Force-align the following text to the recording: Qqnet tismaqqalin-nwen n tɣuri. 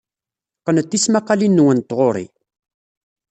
Qqnet 0.63 0.87
tismaqqalin-nwen 0.89 1.77
n 1.81 1.85
tɣuri. 1.89 2.25